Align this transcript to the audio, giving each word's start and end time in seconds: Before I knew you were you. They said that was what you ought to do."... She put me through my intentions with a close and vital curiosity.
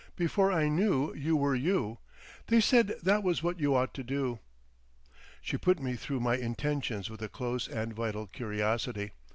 Before 0.15 0.51
I 0.51 0.67
knew 0.67 1.13
you 1.13 1.37
were 1.37 1.53
you. 1.53 1.99
They 2.47 2.59
said 2.59 2.95
that 3.03 3.21
was 3.21 3.43
what 3.43 3.59
you 3.59 3.75
ought 3.75 3.93
to 3.93 4.03
do."... 4.03 4.39
She 5.43 5.57
put 5.59 5.79
me 5.79 5.95
through 5.95 6.21
my 6.21 6.37
intentions 6.37 7.07
with 7.11 7.21
a 7.21 7.29
close 7.29 7.67
and 7.67 7.93
vital 7.93 8.25
curiosity. 8.25 9.11